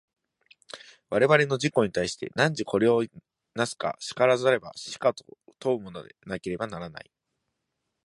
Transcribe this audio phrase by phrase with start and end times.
[1.11, 3.11] 我々の自己に対して、汝これを為
[3.67, 5.23] すか然らざれば死かと
[5.59, 7.11] 問うものでなければならない。